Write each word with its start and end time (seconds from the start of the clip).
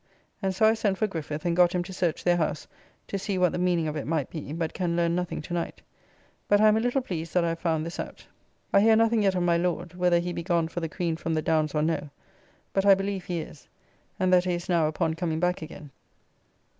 And 0.41 0.55
so 0.55 0.65
I 0.65 0.73
sent 0.73 0.97
for 0.97 1.05
Griffith, 1.05 1.45
and 1.45 1.55
got 1.55 1.73
him 1.75 1.83
to 1.83 1.93
search 1.93 2.23
their 2.23 2.37
house 2.37 2.67
to 3.07 3.19
see 3.19 3.37
what 3.37 3.51
the 3.51 3.59
meaning 3.59 3.87
of 3.87 3.95
it 3.95 4.07
might 4.07 4.31
be, 4.31 4.51
but 4.51 4.73
can 4.73 4.95
learn 4.95 5.13
nothing 5.13 5.43
to 5.43 5.53
night. 5.53 5.83
But 6.47 6.59
I 6.59 6.67
am 6.69 6.75
a 6.75 6.79
little 6.79 7.01
pleased 7.03 7.35
that 7.35 7.43
I 7.43 7.49
have 7.49 7.59
found 7.59 7.85
this 7.85 7.99
out. 7.99 8.25
I 8.73 8.81
hear 8.81 8.95
nothing 8.95 9.21
yet 9.21 9.35
of 9.35 9.43
my 9.43 9.57
Lord, 9.57 9.93
whether 9.93 10.17
he 10.17 10.33
be 10.33 10.41
gone 10.41 10.69
for 10.69 10.79
the 10.79 10.89
Queen 10.89 11.17
from 11.17 11.35
the 11.35 11.43
Downs 11.43 11.75
or 11.75 11.83
no; 11.83 12.09
but 12.73 12.83
I 12.83 12.95
believe 12.95 13.25
he 13.25 13.41
is, 13.41 13.67
and 14.19 14.33
that 14.33 14.45
he 14.45 14.55
is 14.55 14.67
now 14.67 14.87
upon 14.87 15.13
coming 15.13 15.39
back 15.39 15.61
again. 15.61 15.91